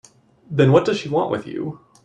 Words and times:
Then 0.49 0.71
what 0.71 0.83
does 0.85 0.97
she 0.97 1.09
want 1.09 1.29
with 1.29 1.45
you? 1.45 1.79